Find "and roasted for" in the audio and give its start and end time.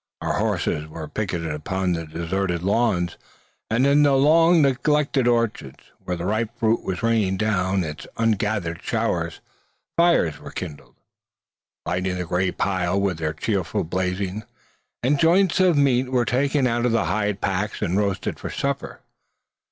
17.79-18.49